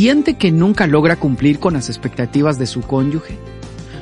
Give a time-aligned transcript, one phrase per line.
[0.00, 3.36] Siente que nunca logra cumplir con las expectativas de su cónyuge.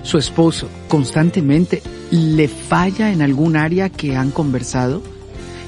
[0.05, 1.83] Su esposo constantemente
[2.13, 5.03] le falla en algún área que han conversado.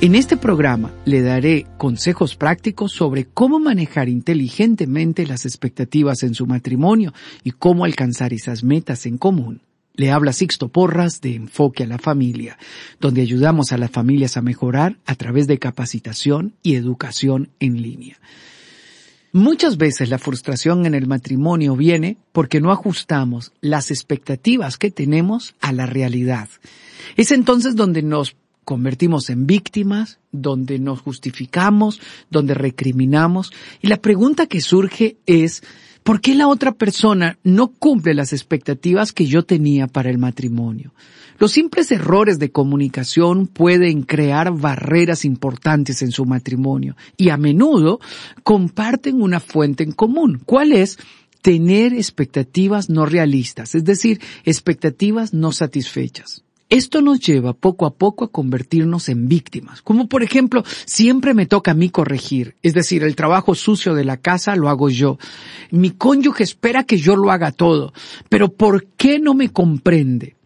[0.00, 6.46] En este programa le daré consejos prácticos sobre cómo manejar inteligentemente las expectativas en su
[6.46, 9.62] matrimonio y cómo alcanzar esas metas en común.
[9.96, 12.56] Le habla Sixto Porras de Enfoque a la Familia,
[13.00, 18.20] donde ayudamos a las familias a mejorar a través de capacitación y educación en línea.
[19.32, 25.54] Muchas veces la frustración en el matrimonio viene porque no ajustamos las expectativas que tenemos
[25.60, 26.48] a la realidad.
[27.16, 33.52] Es entonces donde nos convertimos en víctimas, donde nos justificamos, donde recriminamos.
[33.80, 35.62] Y la pregunta que surge es,
[36.02, 40.92] ¿por qué la otra persona no cumple las expectativas que yo tenía para el matrimonio?
[41.40, 47.98] Los simples errores de comunicación pueden crear barreras importantes en su matrimonio y a menudo
[48.42, 50.42] comparten una fuente en común.
[50.44, 50.98] ¿Cuál es?
[51.40, 56.44] Tener expectativas no realistas, es decir, expectativas no satisfechas.
[56.70, 61.46] Esto nos lleva poco a poco a convertirnos en víctimas, como por ejemplo, siempre me
[61.46, 65.18] toca a mí corregir, es decir, el trabajo sucio de la casa lo hago yo.
[65.72, 67.92] Mi cónyuge espera que yo lo haga todo,
[68.28, 70.36] pero ¿por qué no me comprende?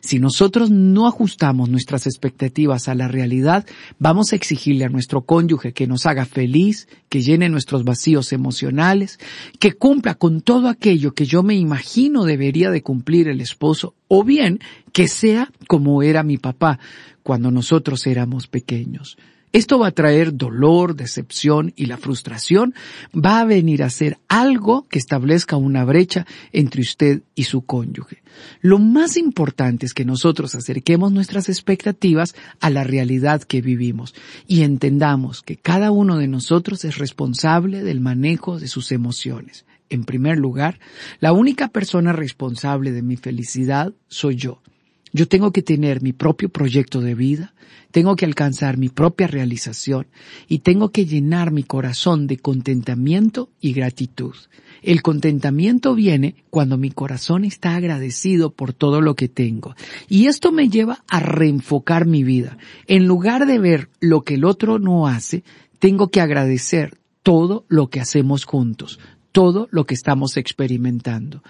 [0.00, 3.66] Si nosotros no ajustamos nuestras expectativas a la realidad,
[3.98, 9.18] vamos a exigirle a nuestro cónyuge que nos haga feliz, que llene nuestros vacíos emocionales,
[9.58, 14.24] que cumpla con todo aquello que yo me imagino debería de cumplir el esposo, o
[14.24, 14.60] bien
[14.92, 16.78] que sea como era mi papá
[17.22, 19.16] cuando nosotros éramos pequeños.
[19.54, 22.74] Esto va a traer dolor, decepción y la frustración
[23.14, 28.24] va a venir a ser algo que establezca una brecha entre usted y su cónyuge.
[28.62, 34.16] Lo más importante es que nosotros acerquemos nuestras expectativas a la realidad que vivimos
[34.48, 39.66] y entendamos que cada uno de nosotros es responsable del manejo de sus emociones.
[39.88, 40.80] En primer lugar,
[41.20, 44.60] la única persona responsable de mi felicidad soy yo.
[45.14, 47.54] Yo tengo que tener mi propio proyecto de vida,
[47.92, 50.08] tengo que alcanzar mi propia realización
[50.48, 54.34] y tengo que llenar mi corazón de contentamiento y gratitud.
[54.82, 59.76] El contentamiento viene cuando mi corazón está agradecido por todo lo que tengo.
[60.08, 62.58] Y esto me lleva a reenfocar mi vida.
[62.88, 65.44] En lugar de ver lo que el otro no hace,
[65.78, 68.98] tengo que agradecer todo lo que hacemos juntos,
[69.34, 71.42] todo lo que estamos experimentando.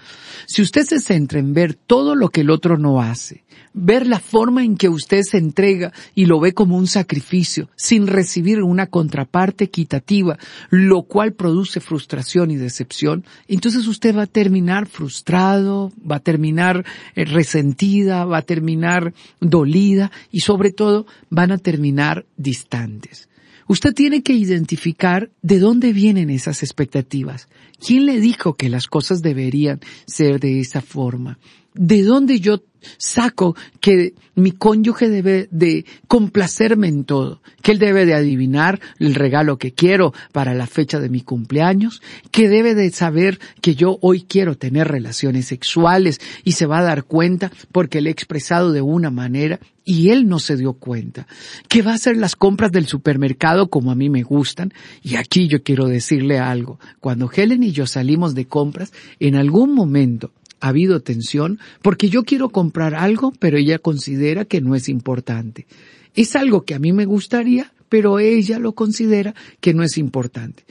[0.47, 4.19] Si usted se centra en ver todo lo que el otro no hace, ver la
[4.19, 8.87] forma en que usted se entrega y lo ve como un sacrificio, sin recibir una
[8.87, 10.39] contraparte equitativa,
[10.71, 16.83] lo cual produce frustración y decepción, entonces usted va a terminar frustrado, va a terminar
[17.13, 23.29] eh, resentida, va a terminar dolida y sobre todo van a terminar distantes.
[23.67, 27.47] Usted tiene que identificar de dónde vienen esas expectativas.
[27.79, 31.39] ¿Quién le dijo que las cosas deberían ser de esa forma?
[31.73, 32.61] ¿De dónde yo
[32.97, 39.15] saco que mi cónyuge debe de complacerme en todo, que él debe de adivinar el
[39.15, 42.01] regalo que quiero para la fecha de mi cumpleaños,
[42.31, 46.83] que debe de saber que yo hoy quiero tener relaciones sexuales y se va a
[46.83, 51.27] dar cuenta porque le he expresado de una manera y él no se dio cuenta,
[51.69, 54.73] que va a hacer las compras del supermercado como a mí me gustan
[55.03, 59.73] y aquí yo quiero decirle algo, cuando Helen y yo salimos de compras, en algún
[59.73, 60.31] momento
[60.65, 65.67] ha habido tensión porque yo quiero comprar algo, pero ella considera que no es importante.
[66.15, 70.63] Es algo que a mí me gustaría, pero ella lo considera que no es importante.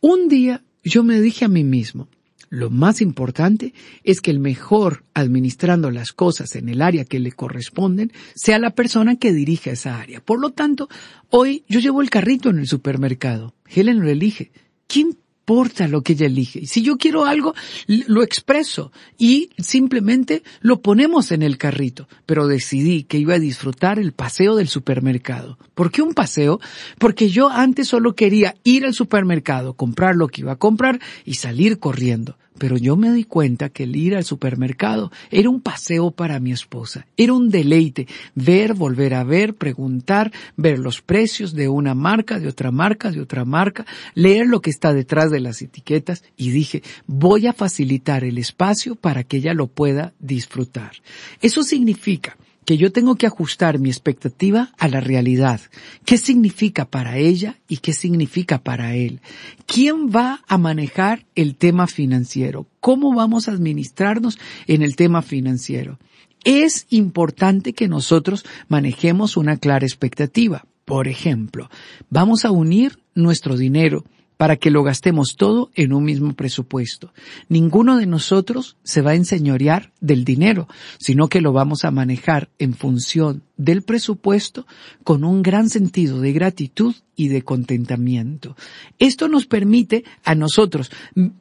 [0.00, 2.08] Un día yo me dije a mí mismo,
[2.50, 3.74] Lo más importante
[4.04, 8.70] es que el mejor administrando las cosas en el área que le corresponden sea la
[8.70, 10.20] persona que dirige esa área.
[10.20, 10.88] Por lo tanto,
[11.28, 13.54] hoy yo llevo el carrito en el supermercado.
[13.66, 14.50] Helen lo elige.
[14.86, 15.18] ¿Quién
[15.48, 16.66] importa lo que ella elige.
[16.66, 17.54] Si yo quiero algo,
[17.86, 22.06] lo expreso y simplemente lo ponemos en el carrito.
[22.26, 25.58] Pero decidí que iba a disfrutar el paseo del supermercado.
[25.74, 26.60] ¿Por qué un paseo?
[26.98, 31.34] Porque yo antes solo quería ir al supermercado, comprar lo que iba a comprar y
[31.34, 32.36] salir corriendo.
[32.58, 36.52] Pero yo me di cuenta que el ir al supermercado era un paseo para mi
[36.52, 37.06] esposa.
[37.16, 42.48] Era un deleite ver, volver a ver, preguntar, ver los precios de una marca, de
[42.48, 46.82] otra marca, de otra marca, leer lo que está detrás de las etiquetas y dije,
[47.06, 50.92] voy a facilitar el espacio para que ella lo pueda disfrutar.
[51.40, 52.36] Eso significa
[52.68, 55.58] que yo tengo que ajustar mi expectativa a la realidad.
[56.04, 59.22] ¿Qué significa para ella y qué significa para él?
[59.64, 62.66] ¿Quién va a manejar el tema financiero?
[62.80, 65.98] ¿Cómo vamos a administrarnos en el tema financiero?
[66.44, 70.66] Es importante que nosotros manejemos una clara expectativa.
[70.84, 71.70] Por ejemplo,
[72.10, 74.04] vamos a unir nuestro dinero
[74.38, 77.12] para que lo gastemos todo en un mismo presupuesto.
[77.48, 80.68] Ninguno de nosotros se va a enseñorear del dinero,
[80.98, 84.66] sino que lo vamos a manejar en función del presupuesto
[85.02, 88.56] con un gran sentido de gratitud y de contentamiento.
[89.00, 90.92] Esto nos permite a nosotros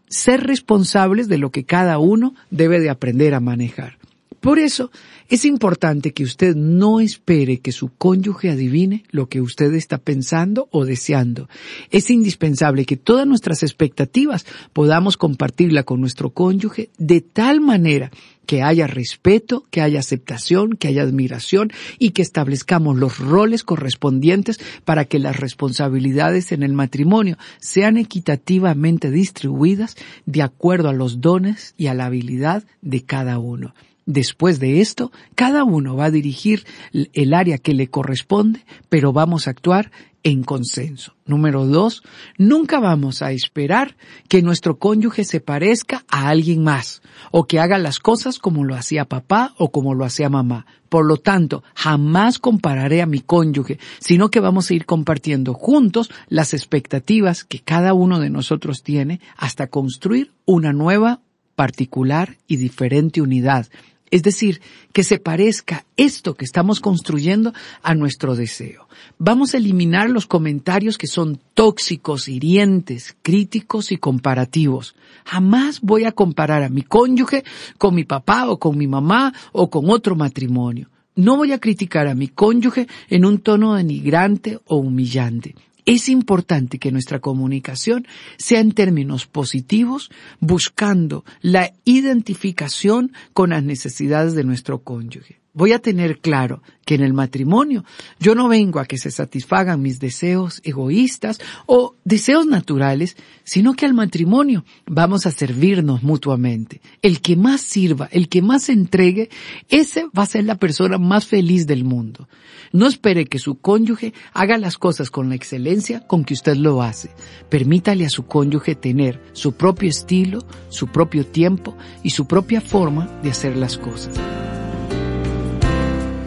[0.07, 3.99] ser responsables de lo que cada uno debe de aprender a manejar.
[4.47, 4.91] Por eso
[5.27, 10.69] es importante que usted no espere que su cónyuge adivine lo que usted está pensando
[10.71, 11.49] o deseando.
[11.91, 18.09] Es indispensable que todas nuestras expectativas podamos compartirla con nuestro cónyuge de tal manera
[18.45, 24.61] que haya respeto, que haya aceptación, que haya admiración y que establezcamos los roles correspondientes
[24.85, 31.73] para que las responsabilidades en el matrimonio sean equitativamente distribuidas de acuerdo a los dones
[31.75, 33.73] y a la habilidad de cada uno.
[34.07, 39.47] Después de esto, cada uno va a dirigir el área que le corresponde, pero vamos
[39.47, 39.91] a actuar
[40.23, 41.13] en consenso.
[41.25, 42.03] Número dos,
[42.37, 43.97] nunca vamos a esperar
[44.29, 47.01] que nuestro cónyuge se parezca a alguien más
[47.31, 50.65] o que haga las cosas como lo hacía papá o como lo hacía mamá.
[50.87, 56.09] Por lo tanto, jamás compararé a mi cónyuge, sino que vamos a ir compartiendo juntos
[56.29, 61.19] las expectativas que cada uno de nosotros tiene hasta construir una nueva
[61.55, 63.67] particular y diferente unidad
[64.11, 64.61] es decir,
[64.93, 68.87] que se parezca esto que estamos construyendo a nuestro deseo.
[69.17, 74.95] Vamos a eliminar los comentarios que son tóxicos, hirientes, críticos y comparativos.
[75.25, 77.43] Jamás voy a comparar a mi cónyuge
[77.77, 80.89] con mi papá o con mi mamá o con otro matrimonio.
[81.15, 85.55] No voy a criticar a mi cónyuge en un tono denigrante o humillante.
[85.87, 88.05] Es importante que nuestra comunicación
[88.37, 90.11] sea en términos positivos,
[90.41, 97.01] buscando la identificación con las necesidades de nuestro cónyuge voy a tener claro que en
[97.01, 97.83] el matrimonio
[98.19, 103.87] yo no vengo a que se satisfagan mis deseos egoístas o deseos naturales, sino que
[103.87, 106.79] al matrimonio vamos a servirnos mutuamente.
[107.01, 109.29] El que más sirva, el que más entregue,
[109.67, 112.29] ese va a ser la persona más feliz del mundo.
[112.71, 116.83] No espere que su cónyuge haga las cosas con la excelencia con que usted lo
[116.83, 117.09] hace.
[117.49, 123.07] Permítale a su cónyuge tener su propio estilo, su propio tiempo y su propia forma
[123.23, 124.19] de hacer las cosas.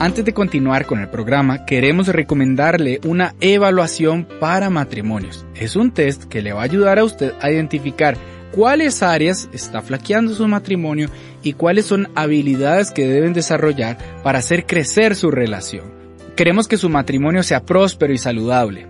[0.01, 5.45] Antes de continuar con el programa, queremos recomendarle una evaluación para matrimonios.
[5.55, 8.17] Es un test que le va a ayudar a usted a identificar
[8.51, 11.11] cuáles áreas está flaqueando su matrimonio
[11.43, 15.93] y cuáles son habilidades que deben desarrollar para hacer crecer su relación.
[16.35, 18.90] Queremos que su matrimonio sea próspero y saludable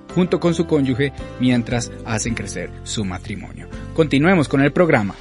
[0.15, 3.67] junto con su cónyuge mientras hacen crecer su matrimonio.
[3.95, 5.15] Continuemos con el programa.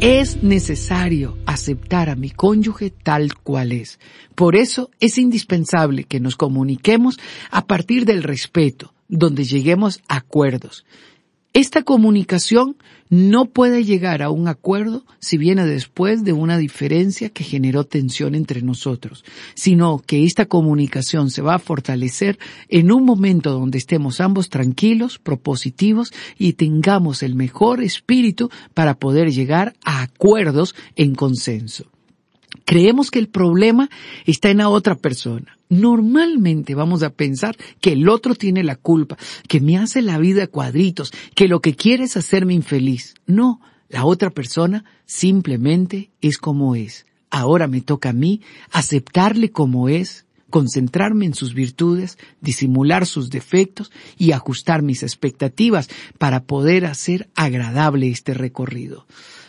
[0.00, 3.98] Es necesario aceptar a mi cónyuge tal cual es.
[4.36, 7.18] Por eso es indispensable que nos comuniquemos
[7.50, 10.84] a partir del respeto, donde lleguemos a acuerdos.
[11.54, 12.76] Esta comunicación
[13.08, 18.34] no puede llegar a un acuerdo si viene después de una diferencia que generó tensión
[18.34, 19.24] entre nosotros,
[19.54, 22.38] sino que esta comunicación se va a fortalecer
[22.68, 29.32] en un momento donde estemos ambos tranquilos, propositivos y tengamos el mejor espíritu para poder
[29.32, 31.86] llegar a acuerdos en consenso.
[32.64, 33.90] Creemos que el problema
[34.26, 35.58] está en la otra persona.
[35.68, 40.46] Normalmente vamos a pensar que el otro tiene la culpa, que me hace la vida
[40.46, 43.14] cuadritos, que lo que quiere es hacerme infeliz.
[43.26, 47.06] No, la otra persona simplemente es como es.
[47.30, 53.90] Ahora me toca a mí aceptarle como es, concentrarme en sus virtudes, disimular sus defectos
[54.16, 59.06] y ajustar mis expectativas para poder hacer agradable este recorrido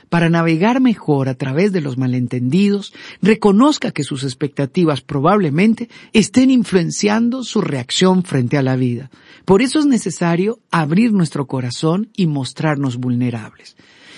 [0.10, 7.44] para navegar mejor a través de los malentendidos, reconozca que sus expectativas probablemente estén influenciando
[7.44, 9.10] su reacción frente a la vida.
[9.46, 13.78] Por eso es necesario abrir nuestro corazón y mostrarnos vulnerables.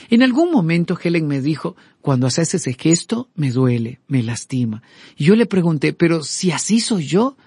[0.10, 4.82] En algún momento Helen me dijo, cuando haces ese gesto, me duele, me lastima.
[5.16, 7.38] Y yo le pregunté, pero si así soy yo,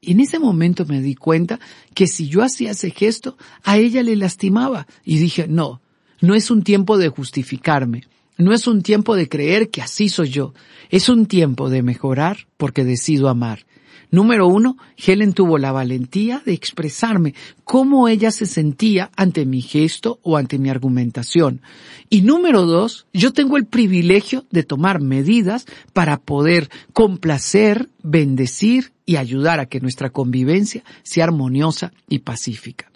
[0.00, 1.60] y en ese momento me di cuenta
[1.94, 4.86] que si yo hacía ese gesto, a ella le lastimaba.
[5.04, 5.82] Y dije, no,
[6.20, 8.04] no es un tiempo de justificarme,
[8.36, 10.54] no es un tiempo de creer que así soy yo,
[10.90, 13.66] es un tiempo de mejorar porque decido amar.
[14.12, 20.18] Número uno, Helen tuvo la valentía de expresarme cómo ella se sentía ante mi gesto
[20.22, 21.60] o ante mi argumentación.
[22.08, 29.14] Y número dos, yo tengo el privilegio de tomar medidas para poder complacer, bendecir y
[29.14, 32.90] ayudar a que nuestra convivencia sea armoniosa y pacífica.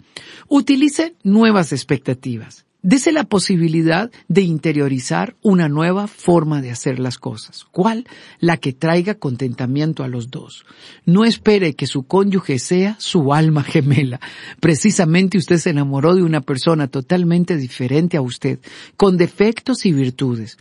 [0.49, 2.64] Utilice nuevas expectativas.
[2.87, 7.65] Dese la posibilidad de interiorizar una nueva forma de hacer las cosas.
[7.71, 8.05] ¿Cuál?
[8.39, 10.67] La que traiga contentamiento a los dos.
[11.03, 14.19] No espere que su cónyuge sea su alma gemela.
[14.59, 18.59] Precisamente usted se enamoró de una persona totalmente diferente a usted,
[18.97, 20.59] con defectos y virtudes.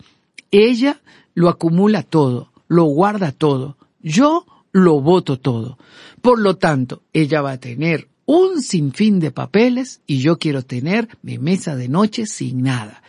[0.51, 1.03] Ella
[1.35, 3.77] lo acumula todo, lo guarda todo.
[4.01, 5.77] Yo lo voto todo.
[6.23, 11.09] Por lo tanto, ella va a tener un sinfín de papeles y yo quiero tener
[11.23, 13.03] mi mesa de noche sin nada.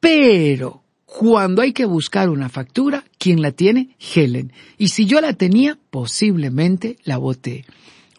[0.00, 3.96] Pero cuando hay que buscar una factura, ¿quién la tiene?
[4.14, 4.52] Helen.
[4.76, 7.64] Y si yo la tenía, posiblemente la voté.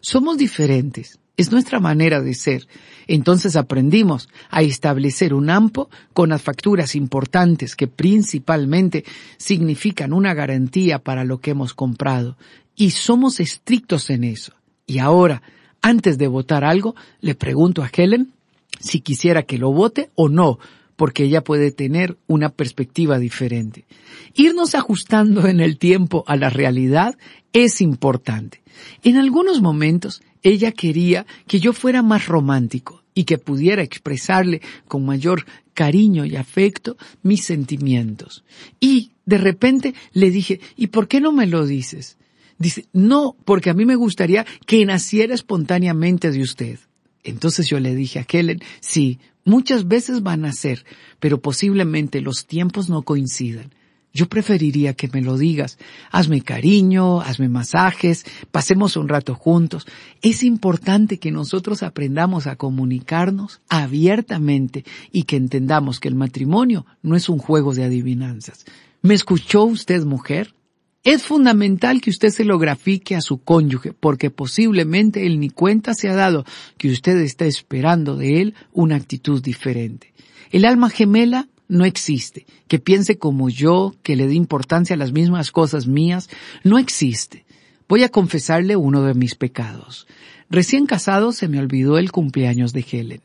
[0.01, 1.19] Somos diferentes.
[1.38, 2.67] Es nuestra manera de ser.
[3.07, 9.05] Entonces aprendimos a establecer un AMPO con las facturas importantes que principalmente
[9.38, 12.38] significan una garantía para lo que hemos comprado.
[12.75, 14.53] Y somos estrictos en eso.
[14.86, 15.41] Y ahora,
[15.81, 18.31] antes de votar algo, le pregunto a Helen
[18.79, 20.59] si quisiera que lo vote o no,
[20.95, 23.86] porque ella puede tener una perspectiva diferente.
[24.33, 27.17] Irnos ajustando en el tiempo a la realidad
[27.53, 28.62] es importante.
[29.03, 35.05] En algunos momentos ella quería que yo fuera más romántico y que pudiera expresarle con
[35.05, 38.43] mayor cariño y afecto mis sentimientos.
[38.79, 42.17] Y de repente le dije, ¿y por qué no me lo dices?
[42.60, 46.80] Dice, no, porque a mí me gustaría que naciera espontáneamente de usted.
[47.24, 50.86] Entonces yo le dije a Helen, sí, muchas veces van a ser,
[51.20, 53.74] pero posiblemente los tiempos no coincidan.
[54.12, 55.78] Yo preferiría que me lo digas.
[56.12, 59.86] Hazme cariño, hazme masajes, pasemos un rato juntos.
[60.22, 67.16] Es importante que nosotros aprendamos a comunicarnos abiertamente y que entendamos que el matrimonio no
[67.16, 68.66] es un juego de adivinanzas.
[69.01, 70.56] ¿Me escuchó usted, mujer?
[71.03, 75.94] Es fundamental que usted se lo grafique a su cónyuge, porque posiblemente él ni cuenta
[75.94, 76.46] se ha dado
[76.77, 80.13] que usted está esperando de él una actitud diferente.
[80.51, 82.46] El alma gemela no existe.
[82.68, 86.29] Que piense como yo, que le dé importancia a las mismas cosas mías,
[86.65, 87.46] no existe.
[87.88, 90.06] Voy a confesarle uno de mis pecados.
[90.50, 93.22] Recién casado se me olvidó el cumpleaños de Helen.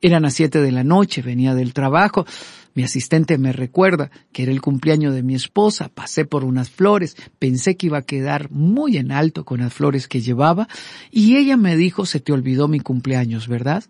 [0.00, 2.26] Eran las siete de la noche, venía del trabajo,
[2.74, 7.16] mi asistente me recuerda que era el cumpleaños de mi esposa, pasé por unas flores,
[7.38, 10.68] pensé que iba a quedar muy en alto con las flores que llevaba
[11.10, 13.84] y ella me dijo, se te olvidó mi cumpleaños, ¿verdad?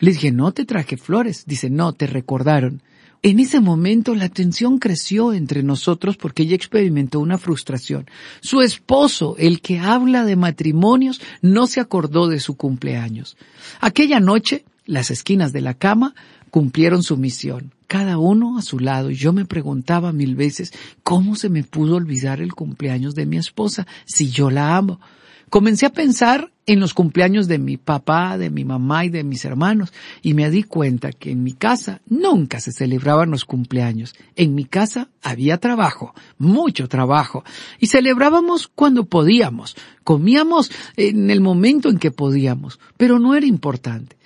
[0.00, 1.44] Le dije, no te traje flores.
[1.46, 2.82] Dice, no, te recordaron.
[3.22, 8.06] En ese momento la tensión creció entre nosotros porque ella experimentó una frustración.
[8.40, 13.38] Su esposo, el que habla de matrimonios, no se acordó de su cumpleaños.
[13.80, 16.14] Aquella noche, las esquinas de la cama
[16.50, 20.72] cumplieron su misión cada uno a su lado, yo me preguntaba mil veces
[21.04, 25.00] cómo se me pudo olvidar el cumpleaños de mi esposa si yo la amo.
[25.48, 29.44] Comencé a pensar en los cumpleaños de mi papá, de mi mamá y de mis
[29.44, 34.14] hermanos, y me di cuenta que en mi casa nunca se celebraban los cumpleaños.
[34.34, 37.44] En mi casa había trabajo, mucho trabajo,
[37.78, 44.16] y celebrábamos cuando podíamos, comíamos en el momento en que podíamos, pero no era importante.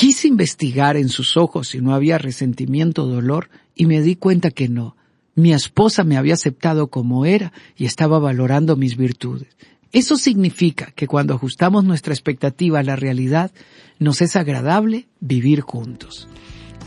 [0.00, 4.50] Quise investigar en sus ojos si no había resentimiento o dolor y me di cuenta
[4.50, 4.96] que no.
[5.34, 9.54] Mi esposa me había aceptado como era y estaba valorando mis virtudes.
[9.92, 13.50] Eso significa que cuando ajustamos nuestra expectativa a la realidad,
[13.98, 16.28] nos es agradable vivir juntos.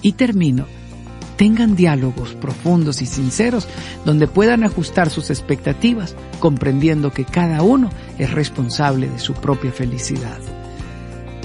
[0.02, 0.66] Y termino
[1.38, 3.68] tengan diálogos profundos y sinceros
[4.06, 10.40] donde puedan ajustar sus expectativas, comprendiendo que cada uno es responsable de su propia felicidad.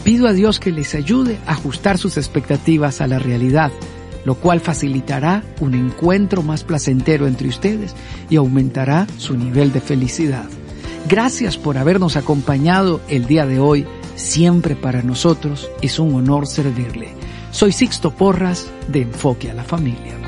[0.05, 3.71] Pido a Dios que les ayude a ajustar sus expectativas a la realidad,
[4.25, 7.95] lo cual facilitará un encuentro más placentero entre ustedes
[8.31, 10.47] y aumentará su nivel de felicidad.
[11.09, 13.87] Gracias por habernos acompañado el día de hoy.
[14.17, 17.15] Siempre para nosotros es un honor servirle.
[17.51, 20.28] Soy Sixto Porras de Enfoque a la Familia.